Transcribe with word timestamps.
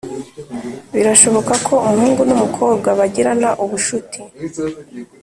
birashoboka 0.93 1.53
ko 1.65 1.73
umuhungu 1.87 2.21
numukobwa 2.27 2.87
bagirana 2.99 3.49
ubushuti" 3.63 4.19